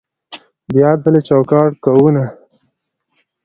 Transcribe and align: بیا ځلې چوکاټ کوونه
بیا 0.73 0.89
ځلې 1.03 1.21
چوکاټ 1.27 1.71
کوونه 1.83 2.25